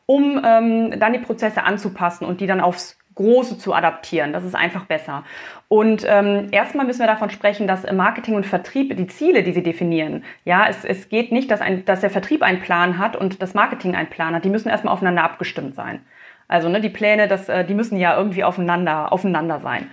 [0.05, 4.33] um ähm, dann die Prozesse anzupassen und die dann aufs Große zu adaptieren.
[4.33, 5.23] Das ist einfach besser.
[5.67, 9.63] Und ähm, erstmal müssen wir davon sprechen, dass Marketing und Vertrieb die Ziele, die sie
[9.63, 10.23] definieren.
[10.45, 13.53] Ja, es, es geht nicht, dass, ein, dass der Vertrieb einen Plan hat und das
[13.53, 14.45] Marketing einen Plan hat.
[14.45, 16.01] Die müssen erstmal aufeinander abgestimmt sein.
[16.47, 19.89] Also ne, die Pläne, das, äh, die müssen ja irgendwie aufeinander, aufeinander sein.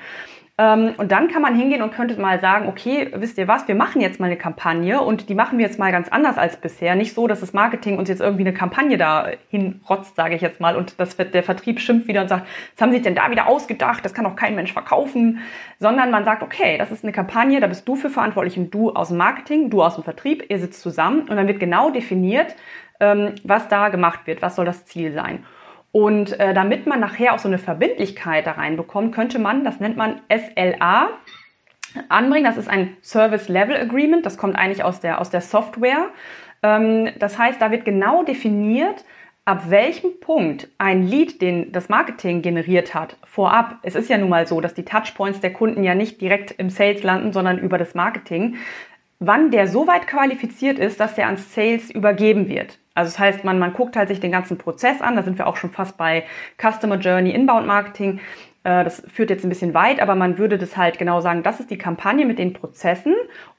[0.61, 3.75] Ähm, und dann kann man hingehen und könnte mal sagen, okay, wisst ihr was, wir
[3.75, 6.95] machen jetzt mal eine Kampagne und die machen wir jetzt mal ganz anders als bisher.
[6.97, 10.61] Nicht so, dass das Marketing uns jetzt irgendwie eine Kampagne da hinrotzt, sage ich jetzt
[10.61, 13.31] mal, und das wird der Vertrieb schimpft wieder und sagt, was haben sie denn da
[13.31, 14.05] wieder ausgedacht?
[14.05, 15.39] Das kann doch kein Mensch verkaufen.
[15.79, 18.91] Sondern man sagt, okay, das ist eine Kampagne, da bist du für verantwortlich und du
[18.91, 22.55] aus dem Marketing, du aus dem Vertrieb, ihr sitzt zusammen und dann wird genau definiert,
[23.01, 25.43] ähm, was da gemacht wird, was soll das Ziel sein.
[25.93, 29.97] Und äh, damit man nachher auch so eine Verbindlichkeit da reinbekommt, könnte man, das nennt
[29.97, 31.09] man SLA,
[32.09, 32.45] anbringen.
[32.45, 34.25] Das ist ein Service Level Agreement.
[34.25, 36.09] Das kommt eigentlich aus der, aus der Software.
[36.63, 39.05] Ähm, das heißt, da wird genau definiert,
[39.45, 44.29] ab welchem Punkt ein Lead, den das Marketing generiert hat, vorab, es ist ja nun
[44.29, 47.79] mal so, dass die Touchpoints der Kunden ja nicht direkt im Sales landen, sondern über
[47.79, 48.57] das Marketing,
[49.21, 52.79] wann der so weit qualifiziert ist, dass der ans Sales übergeben wird.
[52.95, 55.15] Also das heißt, man, man guckt halt sich den ganzen Prozess an.
[55.15, 56.25] Da sind wir auch schon fast bei
[56.61, 58.21] Customer Journey, Inbound Marketing.
[58.65, 61.61] Äh, das führt jetzt ein bisschen weit, aber man würde das halt genau sagen, das
[61.61, 63.15] ist die Kampagne mit den Prozessen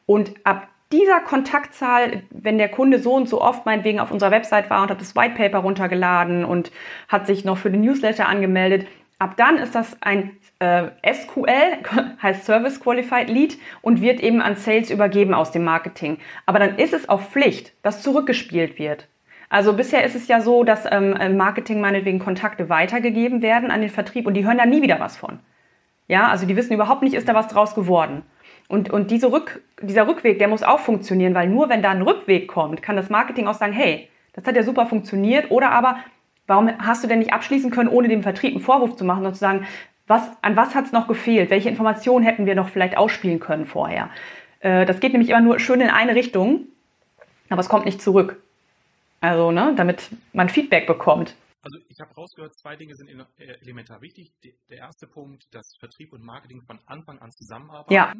[0.06, 4.69] und ab dieser Kontaktzahl, wenn der Kunde so und so oft meinetwegen auf unserer Website
[4.69, 6.71] war und hat das White Paper runtergeladen und
[7.08, 11.80] hat sich noch für den Newsletter angemeldet, ab dann ist das ein SQL,
[12.21, 16.17] heißt Service Qualified Lead und wird eben an Sales übergeben aus dem Marketing.
[16.45, 19.08] Aber dann ist es auch Pflicht, dass zurückgespielt wird.
[19.50, 23.82] Also bisher ist es ja so, dass ähm, im Marketing meinetwegen Kontakte weitergegeben werden an
[23.82, 25.39] den Vertrieb und die hören da nie wieder was von.
[26.08, 28.24] Ja, also die wissen überhaupt nicht, ist da was draus geworden.
[28.69, 32.02] Und, und diese Rück, dieser Rückweg, der muss auch funktionieren, weil nur wenn da ein
[32.02, 35.52] Rückweg kommt, kann das Marketing auch sagen, hey, das hat ja super funktioniert.
[35.52, 35.97] Oder aber,
[36.47, 39.34] warum hast du denn nicht abschließen können, ohne dem Vertrieb einen Vorwurf zu machen, sondern
[39.34, 39.67] zu sagen,
[40.12, 41.50] was, an was hat es noch gefehlt?
[41.50, 44.12] Welche Informationen hätten wir noch vielleicht ausspielen können vorher?
[44.60, 46.67] Äh, das geht nämlich immer nur schön in eine Richtung,
[47.50, 48.41] aber es kommt nicht zurück.
[49.21, 51.36] Also, ne, damit man Feedback bekommt.
[51.63, 54.34] Also ich habe rausgehört, zwei Dinge sind äh, elementar wichtig.
[54.69, 57.93] Der erste Punkt, dass Vertrieb und Marketing von Anfang an zusammenarbeiten.
[57.93, 58.13] Ja.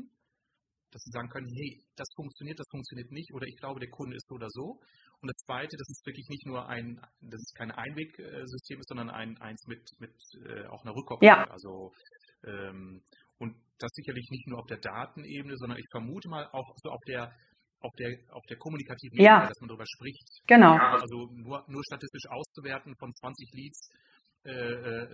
[0.92, 4.16] Dass sie sagen können, hey, das funktioniert, das funktioniert nicht, oder ich glaube, der Kunde
[4.16, 4.80] ist so oder so.
[5.22, 9.10] Und das zweite, dass es wirklich nicht nur ein, dass es kein Einwegsystem ist, sondern
[9.10, 10.14] ein, eins mit, mit
[10.46, 11.28] äh, auch einer Rückkopplung.
[11.28, 11.44] Ja.
[11.50, 11.92] Also
[12.44, 13.04] ähm,
[13.38, 17.02] und das sicherlich nicht nur auf der Datenebene, sondern ich vermute mal auch so auf
[17.08, 17.32] der
[17.82, 19.38] auf der, auf der kommunikativen ja.
[19.38, 20.28] Ebene, dass man darüber spricht.
[20.46, 20.78] Genau.
[20.78, 23.90] Also nur, nur statistisch auszuwerten von 20 Leads
[24.44, 25.08] äh, äh,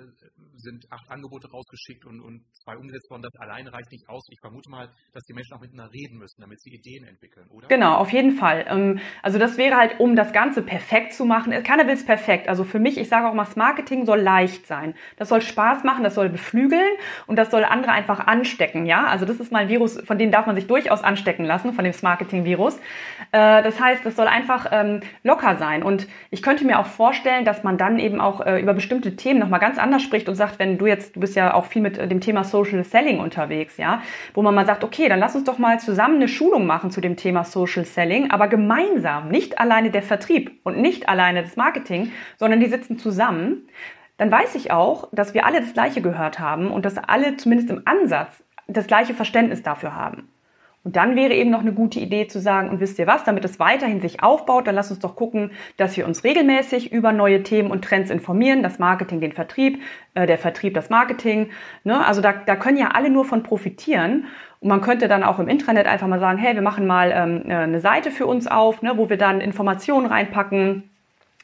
[0.55, 3.23] sind acht Angebote rausgeschickt und, und zwei umgesetzt worden.
[3.23, 4.25] Das alleine reicht nicht aus.
[4.31, 7.67] Ich vermute mal, dass die Menschen auch miteinander reden müssen, damit sie Ideen entwickeln, oder?
[7.67, 8.65] Genau, auf jeden Fall.
[8.69, 11.51] Ähm, also das wäre halt, um das Ganze perfekt zu machen.
[11.63, 12.47] Keiner will es perfekt.
[12.47, 14.95] Also für mich, ich sage auch mal, das Marketing soll leicht sein.
[15.17, 18.85] Das soll Spaß machen, das soll beflügeln und das soll andere einfach anstecken.
[18.85, 21.73] Ja, also das ist mal ein Virus, von dem darf man sich durchaus anstecken lassen,
[21.73, 22.77] von dem Marketing-Virus.
[23.31, 25.83] Äh, das heißt, das soll einfach ähm, locker sein.
[25.83, 29.39] Und ich könnte mir auch vorstellen, dass man dann eben auch äh, über bestimmte Themen
[29.39, 31.97] nochmal ganz anders spricht und sagt, wenn du jetzt, du bist ja auch viel mit
[31.97, 34.01] äh, dem Thema Social Selling unterwegs, ja,
[34.33, 37.01] wo man mal sagt, okay, dann lass uns doch mal zusammen eine Schulung machen zu
[37.01, 42.11] dem Thema Social Selling, aber gemeinsam, nicht alleine der Vertrieb und nicht alleine das Marketing,
[42.37, 43.67] sondern die sitzen zusammen.
[44.17, 47.69] Dann weiß ich auch, dass wir alle das Gleiche gehört haben und dass alle zumindest
[47.69, 50.29] im Ansatz das gleiche Verständnis dafür haben.
[50.87, 53.43] Und dann wäre eben noch eine gute Idee zu sagen, und wisst ihr was, damit
[53.43, 57.43] es weiterhin sich aufbaut, dann lasst uns doch gucken, dass wir uns regelmäßig über neue
[57.43, 59.81] Themen und Trends informieren, das Marketing den Vertrieb,
[60.13, 61.49] äh, der Vertrieb das Marketing.
[61.83, 62.05] Ne?
[62.05, 64.27] Also da, da können ja alle nur von profitieren.
[64.61, 67.43] Und man könnte dann auch im Intranet einfach mal sagen, hey, wir machen mal ähm,
[67.49, 70.89] äh, eine Seite für uns auf, ne, wo wir dann Informationen reinpacken,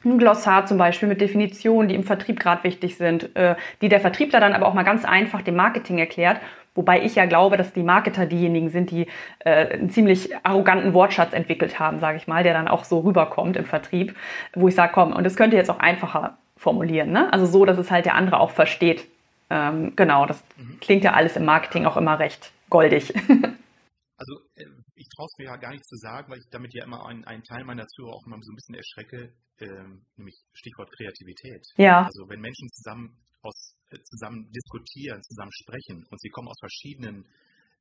[0.04, 4.00] ein Glossar zum Beispiel mit Definitionen, die im Vertrieb gerade wichtig sind, äh, die der
[4.00, 6.40] Vertriebler dann aber auch mal ganz einfach dem Marketing erklärt
[6.74, 9.06] Wobei ich ja glaube, dass die Marketer diejenigen sind, die
[9.40, 13.56] äh, einen ziemlich arroganten Wortschatz entwickelt haben, sage ich mal, der dann auch so rüberkommt
[13.56, 14.16] im Vertrieb,
[14.54, 17.12] wo ich sage, komm, und das könnt ihr jetzt auch einfacher formulieren.
[17.12, 17.32] Ne?
[17.32, 19.06] Also so, dass es halt der andere auch versteht.
[19.50, 20.80] Ähm, genau, das mhm.
[20.80, 23.14] klingt ja alles im Marketing auch immer recht goldig.
[24.16, 24.64] also äh,
[25.04, 27.24] ich traue es mir ja gar nicht zu sagen, weil ich damit ja immer einen,
[27.24, 31.62] einen Teil meiner Zuhörer auch immer so ein bisschen erschrecke, ähm, nämlich Stichwort Kreativität.
[31.76, 32.04] Ja.
[32.04, 37.28] Also wenn Menschen zusammen aus, äh, zusammen diskutieren, zusammen sprechen und sie kommen aus verschiedenen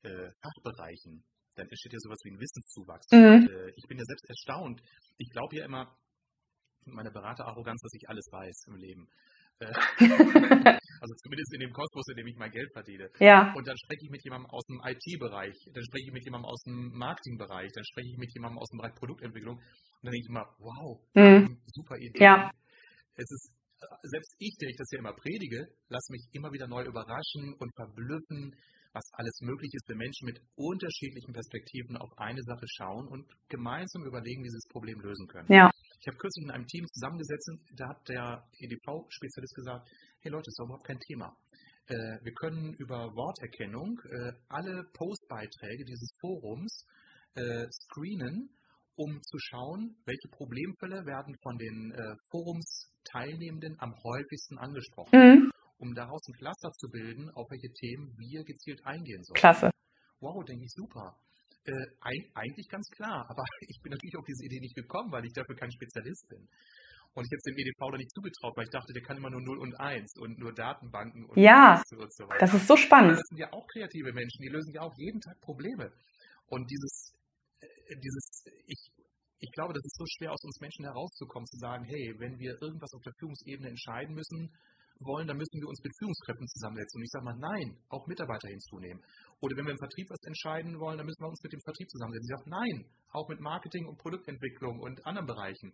[0.04, 1.24] äh, Fachbereichen,
[1.56, 3.08] dann entsteht ja sowas wie ein Wissenszuwachs.
[3.12, 3.24] Mhm.
[3.24, 4.82] Und, äh, ich bin ja selbst erstaunt.
[5.18, 5.96] Ich glaube ja immer,
[6.86, 9.08] mit meiner Beraterarroganz, dass ich alles weiß im Leben.
[9.60, 9.66] Äh,
[11.02, 13.10] also zumindest in dem Kosmos, in dem ich mein Geld verdiene.
[13.20, 13.54] Ja.
[13.54, 16.64] Und dann spreche ich mit jemandem aus dem IT-Bereich, dann spreche ich mit jemandem aus
[16.64, 20.30] dem Marketing-Bereich, dann spreche ich mit jemandem aus dem Bereich Produktentwicklung und dann denke ich
[20.30, 21.58] immer, wow, mhm.
[21.68, 22.24] super Idee.
[22.24, 22.52] Ja.
[23.16, 23.52] Es ist
[24.04, 27.76] selbst ich, der ich das ja immer predige, lasse mich immer wieder neu überraschen und
[27.76, 28.56] verblüffen,
[28.94, 34.06] was alles möglich ist, wenn Menschen mit unterschiedlichen Perspektiven auf eine Sache schauen und gemeinsam
[34.06, 35.52] überlegen, wie sie das Problem lösen können.
[35.52, 35.72] Ja.
[36.04, 39.88] Ich habe kürzlich in einem Team zusammengesetzt, da hat der EDV-Spezialist gesagt,
[40.20, 41.34] hey Leute, das ist überhaupt kein Thema.
[41.88, 46.86] Äh, wir können über Worterkennung äh, alle Postbeiträge dieses Forums
[47.36, 48.50] äh, screenen
[48.96, 51.96] um zu schauen, welche Problemfälle werden von den
[52.30, 55.52] Forumsteilnehmenden am häufigsten angesprochen, mhm.
[55.80, 59.34] um daraus ein Cluster zu bilden, auf welche Themen wir gezielt eingehen sollen.
[59.34, 59.72] Klasse.
[60.20, 61.18] Wow, denke ich super.
[61.66, 61.74] Äh,
[62.34, 65.56] eigentlich ganz klar, aber ich bin natürlich auf diese Idee nicht gekommen, weil ich dafür
[65.56, 66.48] kein Spezialist bin.
[67.14, 69.30] Und ich habe es dem EDV da nicht zugetraut, weil ich dachte, der kann immer
[69.30, 72.40] nur 0 und 1 und nur Datenbanken und, ja, und so weiter.
[72.40, 73.12] Das ist so spannend.
[73.12, 75.94] das sind ja auch kreative Menschen, die lösen ja auch jeden Tag Probleme.
[76.48, 77.14] Und dieses
[78.02, 78.92] dieses, ich,
[79.40, 82.62] ich glaube, das ist so schwer aus uns Menschen herauszukommen, zu sagen, hey, wenn wir
[82.62, 84.54] irgendwas auf der Führungsebene entscheiden müssen,
[85.06, 87.00] wollen, dann müssen wir uns mit Führungskräften zusammensetzen.
[87.00, 89.04] Und ich sage mal, nein, auch Mitarbeiter hinzunehmen.
[89.42, 91.90] Oder wenn wir im Vertrieb was entscheiden wollen, dann müssen wir uns mit dem Vertrieb
[91.90, 92.28] zusammensetzen.
[92.30, 92.78] Ich sage, nein,
[93.12, 95.74] auch mit Marketing und Produktentwicklung und anderen Bereichen.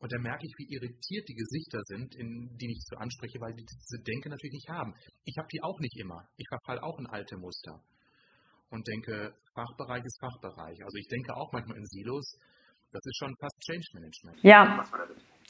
[0.00, 3.52] Und dann merke ich, wie irritiert die Gesichter sind, in die ich so anspreche, weil
[3.52, 4.94] die diese Denke natürlich nicht haben.
[5.24, 6.26] Ich habe die auch nicht immer.
[6.36, 7.82] Ich verfall auch in alte Muster.
[8.70, 10.78] und denke, Fachbereich ist Fachbereich.
[10.84, 12.38] Also ich denke auch manchmal in Silos.
[12.92, 14.42] Das ist schon fast Change Management.
[14.42, 14.84] Ja,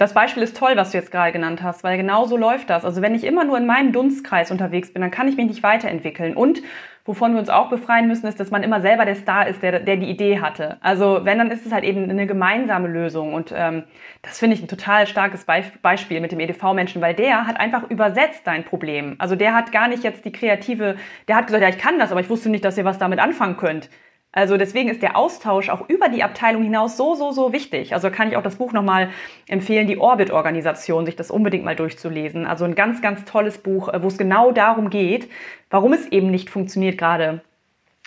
[0.00, 2.86] das Beispiel ist toll, was du jetzt gerade genannt hast, weil genau so läuft das.
[2.86, 5.62] Also wenn ich immer nur in meinem Dunstkreis unterwegs bin, dann kann ich mich nicht
[5.62, 6.34] weiterentwickeln.
[6.34, 6.62] Und
[7.04, 9.80] wovon wir uns auch befreien müssen, ist, dass man immer selber der Star ist, der,
[9.80, 10.78] der die Idee hatte.
[10.80, 13.34] Also wenn, dann ist es halt eben eine gemeinsame Lösung.
[13.34, 13.84] Und ähm,
[14.22, 18.46] das finde ich ein total starkes Beispiel mit dem EDV-Menschen, weil der hat einfach übersetzt
[18.46, 19.16] dein Problem.
[19.18, 20.96] Also der hat gar nicht jetzt die kreative,
[21.28, 23.18] der hat gesagt, ja, ich kann das, aber ich wusste nicht, dass ihr was damit
[23.18, 23.90] anfangen könnt.
[24.32, 27.94] Also deswegen ist der Austausch auch über die Abteilung hinaus so, so, so wichtig.
[27.94, 29.10] Also kann ich auch das Buch nochmal
[29.48, 32.46] empfehlen, die Orbit-Organisation, sich das unbedingt mal durchzulesen.
[32.46, 35.28] Also ein ganz, ganz tolles Buch, äh, wo es genau darum geht,
[35.68, 37.40] warum es eben nicht funktioniert gerade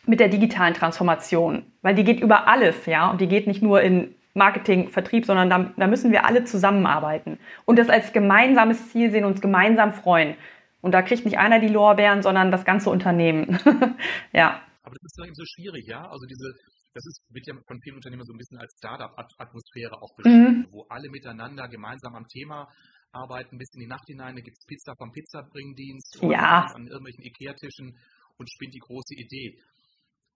[0.05, 1.63] mit der digitalen Transformation.
[1.81, 5.49] Weil die geht über alles, ja, und die geht nicht nur in Marketing, Vertrieb, sondern
[5.49, 10.35] da, da müssen wir alle zusammenarbeiten und das als gemeinsames Ziel sehen, uns gemeinsam freuen.
[10.81, 13.59] Und da kriegt nicht einer die Lorbeeren, sondern das ganze Unternehmen.
[14.33, 14.59] ja.
[14.93, 16.05] Aber das ist doch eben so schwierig, ja?
[16.05, 16.53] Also diese,
[16.93, 20.71] das ist, wird ja von vielen Unternehmen so ein bisschen als Startup-Atmosphäre auch beschrieben, mhm.
[20.71, 22.69] wo alle miteinander gemeinsam am Thema
[23.11, 24.35] arbeiten, bis in die Nacht hinein.
[24.35, 26.69] Da gibt es Pizza vom Pizzabringdienst ja.
[26.77, 27.97] an irgendwelchen Ikea-Tischen
[28.37, 29.57] und spinnt die große Idee.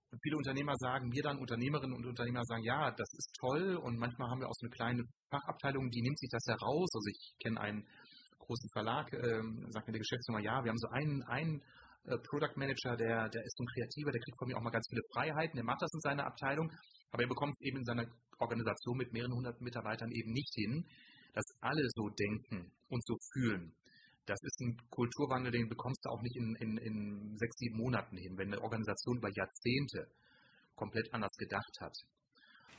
[0.10, 3.98] Und viele Unternehmer sagen mir dann, Unternehmerinnen und Unternehmer sagen, ja, das ist toll und
[3.98, 6.89] manchmal haben wir auch so eine kleine Fachabteilung, die nimmt sich das heraus.
[6.93, 7.86] Also ich kenne einen
[8.39, 11.62] großen Verlag, äh, sagt mir der Geschäftsführer, ja, wir haben so einen, einen
[12.08, 14.88] äh, Product Manager, der, der ist ein Kreativer, der kriegt von mir auch mal ganz
[14.89, 16.72] viele Freiheiten, der macht das in seiner Abteilung,
[17.12, 18.06] aber er bekommt es eben in seiner
[18.39, 20.86] Organisation mit mehreren hundert Mitarbeitern eben nicht hin,
[21.34, 23.74] dass alle so denken und so fühlen.
[24.26, 28.17] Das ist ein Kulturwandel, den bekommst du auch nicht in, in, in sechs, sieben Monaten
[28.17, 30.08] hin, wenn eine Organisation über Jahrzehnte
[30.76, 31.96] komplett anders gedacht hat.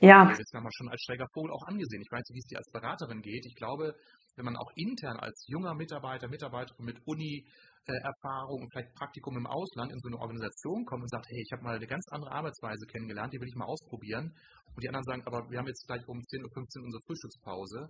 [0.01, 0.29] Ja.
[0.29, 2.03] Das haben wir schon als schräger Vogel auch angesehen.
[2.03, 3.45] Ich weiß nicht, wie es dir als Beraterin geht.
[3.47, 3.95] Ich glaube,
[4.39, 7.45] wenn man auch intern als junger Mitarbeiter, Mitarbeiterin mit Uni,
[7.89, 11.53] Erfahrung und vielleicht Praktikum im Ausland in so eine Organisation kommt und sagt, hey, ich
[11.53, 14.33] habe mal eine ganz andere Arbeitsweise kennengelernt, die will ich mal ausprobieren.
[14.75, 17.89] Und die anderen sagen, aber wir haben jetzt gleich um 10.15 Uhr unsere Frühstückspause,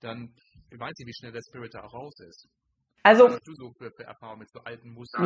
[0.00, 0.32] dann
[0.72, 2.48] weiß ich, wie schnell der Spirit da auch raus ist.
[3.06, 4.06] Also, so für, für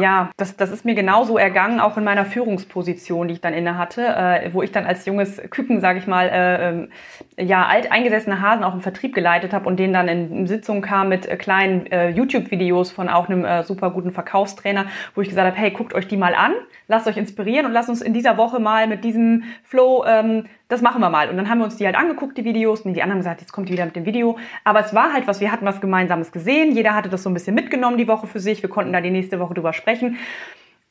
[0.00, 3.78] ja, das, das ist mir genauso ergangen, auch in meiner Führungsposition, die ich dann inne
[3.78, 6.88] hatte, äh, wo ich dann als junges Küken, sage ich mal, äh, ähm,
[7.36, 11.08] ja, alteingesessene Hasen auch im Vertrieb geleitet habe und denen dann in, in Sitzungen kam
[11.08, 15.46] mit äh, kleinen äh, YouTube-Videos von auch einem äh, super guten Verkaufstrainer, wo ich gesagt
[15.46, 16.54] habe, hey, guckt euch die mal an,
[16.88, 20.82] lasst euch inspirieren und lasst uns in dieser Woche mal mit diesem Flow ähm, das
[20.82, 21.30] machen wir mal.
[21.30, 23.40] Und dann haben wir uns die halt angeguckt, die Videos, und die anderen haben gesagt,
[23.40, 24.38] jetzt kommt die wieder mit dem Video.
[24.64, 26.72] Aber es war halt was, wir hatten was Gemeinsames gesehen.
[26.72, 28.62] Jeder hatte das so ein bisschen mitgenommen die Woche für sich.
[28.62, 30.18] Wir konnten da die nächste Woche drüber sprechen.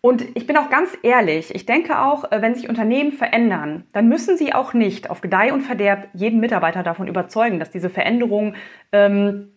[0.02, 4.08] Und ich bin auch ganz ehrlich, ich denke auch, äh, wenn sich Unternehmen verändern, dann
[4.08, 8.54] müssen sie auch nicht auf Gedeih und Verderb jeden Mitarbeiter davon überzeugen, dass diese Veränderung
[8.92, 9.52] ähm,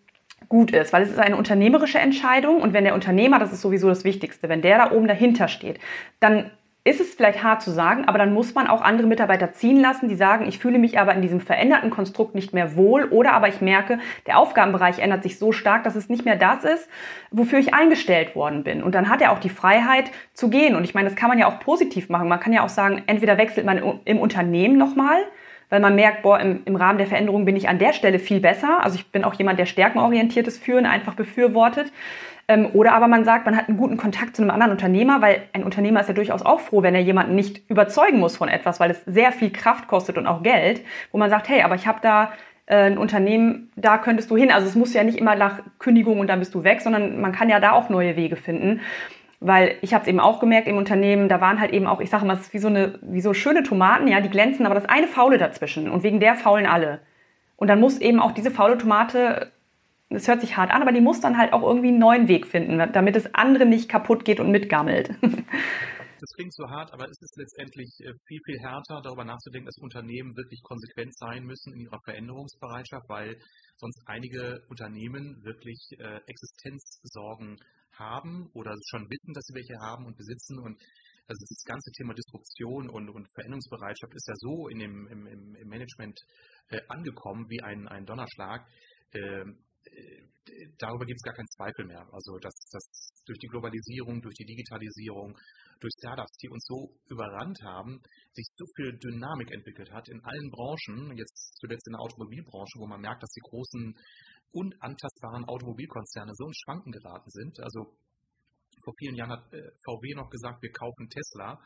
[0.49, 3.89] gut ist, weil es ist eine unternehmerische Entscheidung und wenn der Unternehmer, das ist sowieso
[3.89, 5.79] das Wichtigste, wenn der da oben dahinter steht,
[6.19, 6.51] dann
[6.83, 10.09] ist es vielleicht hart zu sagen, aber dann muss man auch andere Mitarbeiter ziehen lassen,
[10.09, 13.49] die sagen, ich fühle mich aber in diesem veränderten Konstrukt nicht mehr wohl oder aber
[13.49, 16.89] ich merke, der Aufgabenbereich ändert sich so stark, dass es nicht mehr das ist,
[17.31, 18.83] wofür ich eingestellt worden bin.
[18.83, 20.75] Und dann hat er auch die Freiheit zu gehen.
[20.75, 22.29] Und ich meine, das kann man ja auch positiv machen.
[22.29, 25.19] Man kann ja auch sagen, entweder wechselt man im Unternehmen nochmal,
[25.69, 28.41] weil man merkt, boah, im, im Rahmen der Veränderung bin ich an der Stelle viel
[28.41, 28.83] besser.
[28.83, 31.93] Also ich bin auch jemand, der stärkenorientiertes Führen einfach befürwortet.
[32.51, 35.43] Ähm, oder aber man sagt, man hat einen guten Kontakt zu einem anderen Unternehmer, weil
[35.53, 38.81] ein Unternehmer ist ja durchaus auch froh, wenn er jemanden nicht überzeugen muss von etwas,
[38.81, 40.83] weil es sehr viel Kraft kostet und auch Geld,
[41.13, 42.33] wo man sagt, hey, aber ich habe da
[42.67, 44.51] äh, ein Unternehmen, da könntest du hin.
[44.51, 47.31] Also es muss ja nicht immer nach Kündigung und dann bist du weg, sondern man
[47.31, 48.81] kann ja da auch neue Wege finden.
[49.39, 52.11] Weil ich habe es eben auch gemerkt im Unternehmen, da waren halt eben auch, ich
[52.11, 54.75] sage mal, es ist wie so, eine, wie so schöne Tomaten, ja, die glänzen, aber
[54.75, 56.99] das eine faule dazwischen und wegen der faulen alle.
[57.55, 59.53] Und dann muss eben auch diese faule Tomate
[60.11, 62.47] es hört sich hart an, aber die muss dann halt auch irgendwie einen neuen Weg
[62.47, 65.11] finden, damit es andere nicht kaputt geht und mitgammelt.
[66.21, 69.79] Das klingt so hart, aber es ist letztendlich äh, viel, viel härter, darüber nachzudenken, dass
[69.81, 73.41] Unternehmen wirklich konsequent sein müssen in ihrer Veränderungsbereitschaft, weil
[73.79, 77.57] sonst einige Unternehmen wirklich äh, Existenzsorgen
[77.97, 80.77] haben oder schon wissen, dass sie welche haben und besitzen und
[81.27, 85.69] also das ganze Thema Disruption und, und Veränderungsbereitschaft ist ja so in dem, im, im
[85.69, 86.21] Management
[86.69, 88.67] äh, angekommen wie ein, ein Donnerschlag.
[89.13, 89.45] Äh,
[90.79, 92.07] darüber gibt es gar keinen Zweifel mehr.
[92.13, 95.37] Also dass, dass durch die Globalisierung, durch die Digitalisierung,
[95.81, 98.01] durch Startups, die uns so überrannt haben,
[98.33, 102.87] sich so viel Dynamik entwickelt hat in allen Branchen, jetzt zuletzt in der Automobilbranche, wo
[102.87, 103.97] man merkt, dass die großen
[104.53, 107.61] unantastbaren Automobilkonzerne so in Schwanken geraten sind.
[107.61, 107.97] Also
[108.85, 111.61] vor vielen Jahren hat äh, VW noch gesagt, wir kaufen Tesla.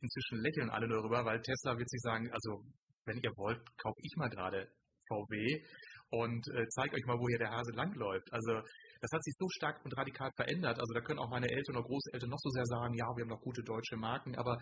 [0.00, 2.62] Inzwischen lächeln alle darüber, weil Tesla wird sich sagen, also
[3.06, 4.68] wenn ihr wollt, kaufe ich mal gerade
[5.08, 5.64] VW
[6.10, 8.32] und äh, zeige euch mal, wo hier der Hase langläuft.
[8.32, 8.60] Also
[9.00, 10.78] das hat sich so stark und radikal verändert.
[10.78, 13.30] Also da können auch meine Eltern oder Großeltern noch so sehr sagen, ja, wir haben
[13.30, 14.56] noch gute deutsche Marken, aber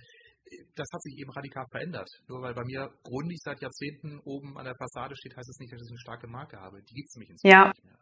[0.74, 2.08] das hat sich eben radikal verändert.
[2.28, 5.60] Nur weil bei mir grundig seit Jahrzehnten oben an der Fassade steht, heißt es das
[5.60, 6.82] nicht, dass ich eine starke Marke habe.
[6.82, 7.68] Die gibt es nämlich inzwischen ja.
[7.68, 7.98] nicht mehr.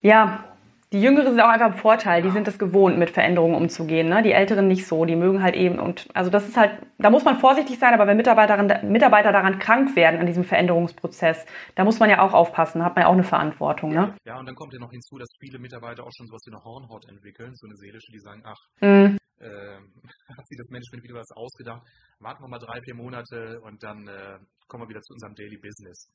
[0.00, 0.57] Ja,
[0.92, 4.08] die Jüngeren sind auch einfach ein Vorteil, die sind es gewohnt, mit Veränderungen umzugehen.
[4.08, 4.22] Ne?
[4.22, 7.24] Die Älteren nicht so, die mögen halt eben und also das ist halt, da muss
[7.24, 11.98] man vorsichtig sein, aber wenn Mitarbeiterinnen, Mitarbeiter daran krank werden an diesem Veränderungsprozess, da muss
[11.98, 13.90] man ja auch aufpassen, hat man ja auch eine Verantwortung.
[13.90, 14.14] Ne?
[14.24, 16.64] Ja, und dann kommt ja noch hinzu, dass viele Mitarbeiter auch schon sowas wie eine
[16.64, 19.18] Hornhaut entwickeln, so eine seelische, die sagen, ach, mhm.
[19.40, 19.46] äh,
[20.38, 21.82] hat sich das Management wieder was ausgedacht,
[22.20, 25.58] warten wir mal drei, vier Monate und dann äh, kommen wir wieder zu unserem Daily
[25.58, 26.08] Business.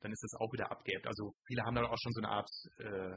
[0.00, 1.06] Dann ist das auch wieder abgehebt.
[1.06, 3.16] Also viele haben da auch schon so eine Art äh,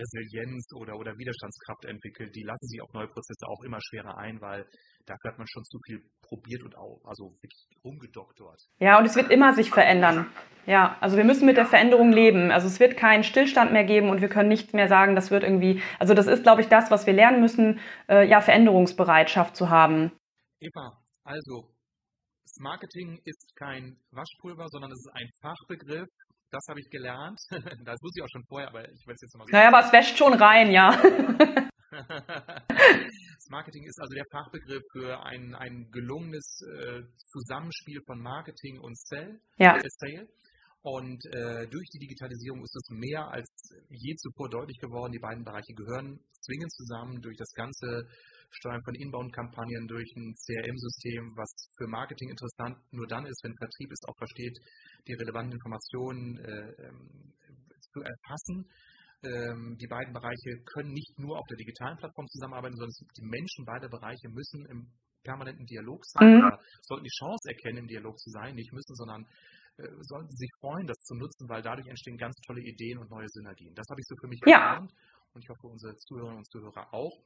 [0.00, 4.40] Resilienz oder, oder Widerstandskraft entwickelt, die lassen sich auf neue Prozesse auch immer schwerer ein,
[4.40, 4.64] weil
[5.06, 8.60] dafür hat man schon zu viel probiert und auch, also wirklich rumgedoktort.
[8.78, 10.26] Ja, und es wird immer sich verändern.
[10.66, 12.50] Ja, also wir müssen mit der Veränderung leben.
[12.50, 15.42] Also es wird keinen Stillstand mehr geben und wir können nicht mehr sagen, das wird
[15.42, 19.70] irgendwie, also das ist, glaube ich, das, was wir lernen müssen, äh, ja, Veränderungsbereitschaft zu
[19.70, 20.12] haben.
[20.60, 21.70] Eva, also
[22.44, 26.08] das Marketing ist kein Waschpulver, sondern es ist ein Fachbegriff,
[26.50, 27.40] das habe ich gelernt.
[27.84, 30.18] das wusste ich auch schon vorher, aber ich es jetzt nochmal Naja, aber es wäscht
[30.18, 30.90] schon rein, ja.
[31.90, 38.98] das Marketing ist also der Fachbegriff für ein, ein gelungenes äh, Zusammenspiel von Marketing und
[38.98, 39.76] Sell, ja.
[39.76, 40.28] Äh, Sale.
[40.82, 43.50] Und äh, durch die Digitalisierung ist es mehr als
[43.90, 45.12] je zuvor deutlich geworden.
[45.12, 48.08] Die beiden Bereiche gehören zwingend zusammen durch das ganze
[48.50, 53.90] Steuern von Inbound-Kampagnen durch ein CRM-System, was für Marketing interessant nur dann ist, wenn Vertrieb
[53.92, 54.58] es auch versteht,
[55.06, 57.34] die relevanten Informationen äh, ähm,
[57.92, 58.66] zu erfassen.
[59.22, 63.64] Ähm, die beiden Bereiche können nicht nur auf der digitalen Plattform zusammenarbeiten, sondern die Menschen
[63.64, 64.90] beider Bereiche müssen im
[65.22, 66.38] permanenten Dialog sein mhm.
[66.40, 69.26] oder sollten die Chance erkennen, im Dialog zu sein, nicht müssen, sondern
[69.76, 73.28] äh, sollten sich freuen, das zu nutzen, weil dadurch entstehen ganz tolle Ideen und neue
[73.28, 73.74] Synergien.
[73.74, 74.56] Das habe ich so für mich ja.
[74.56, 74.92] erkannt
[75.34, 77.16] und ich hoffe, unsere Zuhörerinnen und Zuhörer auch.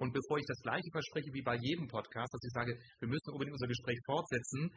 [0.00, 3.32] Und bevor ich das gleiche verspreche wie bei jedem Podcast, dass ich sage, wir müssen
[3.36, 4.72] unbedingt unser Gespräch fortsetzen,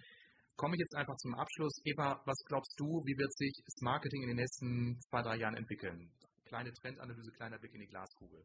[0.58, 1.80] komme ich jetzt einfach zum Abschluss.
[1.86, 5.56] Eva, was glaubst du, wie wird sich das Marketing in den nächsten zwei, drei Jahren
[5.56, 6.12] entwickeln?
[6.54, 8.38] Kleine Trendanalyse, kleiner Blick in die Glaskugel.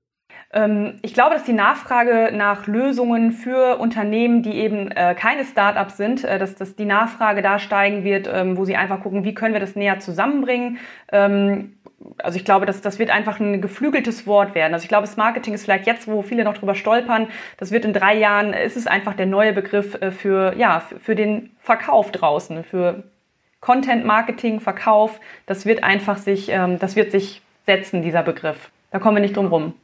[0.50, 5.98] Ähm, ich glaube, dass die Nachfrage nach Lösungen für Unternehmen, die eben äh, keine Startups
[5.98, 9.34] sind, äh, dass, dass die Nachfrage da steigen wird, ähm, wo sie einfach gucken, wie
[9.34, 10.78] können wir das näher zusammenbringen.
[11.12, 11.76] Ähm,
[12.16, 14.72] also ich glaube, das, das wird einfach ein geflügeltes Wort werden.
[14.72, 17.84] Also ich glaube, das Marketing ist vielleicht jetzt, wo viele noch drüber stolpern, das wird
[17.84, 22.10] in drei Jahren, ist es einfach der neue Begriff äh, für, ja, für, den Verkauf
[22.10, 23.02] draußen, für
[23.60, 25.20] Content Marketing, Verkauf.
[25.44, 28.72] Das wird einfach sich, das wird sich setzen, dieser Begriff.
[28.90, 29.74] Da kommen wir nicht drum rum.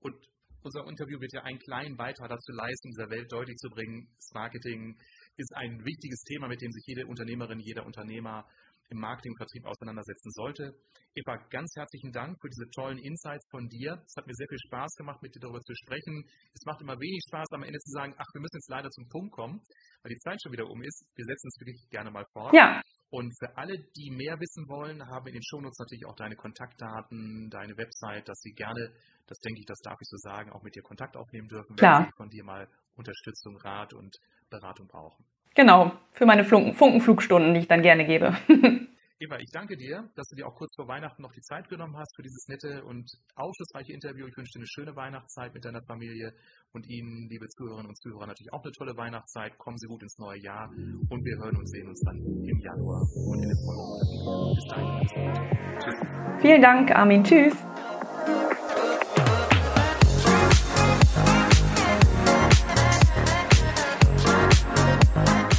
[0.00, 0.14] Und
[0.62, 4.06] unser Interview wird ja einen kleinen Beitrag dazu leisten, dieser Welt deutlich zu bringen.
[4.18, 4.94] Das Marketing
[5.38, 8.44] ist ein wichtiges Thema, mit dem sich jede Unternehmerin, jeder Unternehmer
[8.88, 10.74] im Marketingvertrieb auseinandersetzen sollte.
[11.14, 14.02] Eva, ganz herzlichen Dank für diese tollen Insights von dir.
[14.06, 16.24] Es hat mir sehr viel Spaß gemacht, mit dir darüber zu sprechen.
[16.52, 19.08] Es macht immer wenig Spaß, am Ende zu sagen, ach, wir müssen jetzt leider zum
[19.08, 19.60] Punkt kommen,
[20.02, 21.06] weil die Zeit schon wieder um ist.
[21.14, 22.54] Wir setzen es wirklich gerne mal fort.
[22.54, 22.82] Ja.
[23.08, 26.36] Und für alle, die mehr wissen wollen, haben wir in den Shownotes natürlich auch deine
[26.36, 28.92] Kontaktdaten, deine Website, dass sie gerne,
[29.26, 32.00] das denke ich, das darf ich so sagen, auch mit dir Kontakt aufnehmen dürfen, Klar.
[32.00, 34.16] wenn sie von dir mal Unterstützung, Rat und
[34.50, 35.24] Beratung brauchen.
[35.56, 38.36] Genau, für meine Funkenflugstunden, die ich dann gerne gebe.
[39.18, 41.96] Eva, ich danke dir, dass du dir auch kurz vor Weihnachten noch die Zeit genommen
[41.96, 44.26] hast für dieses nette und aufschlussreiche Interview.
[44.26, 46.34] Ich wünsche dir eine schöne Weihnachtszeit mit deiner Familie
[46.74, 49.56] und Ihnen, liebe Zuhörerinnen und Zuhörer, natürlich auch eine tolle Weihnachtszeit.
[49.56, 53.00] Kommen Sie gut ins neue Jahr und wir hören und sehen uns dann im Januar
[53.00, 54.54] und in den Folgemonaten.
[54.54, 55.56] Bis dahin.
[55.80, 56.42] Tschüss.
[56.42, 57.24] Vielen Dank, Armin.
[57.24, 57.56] Tschüss.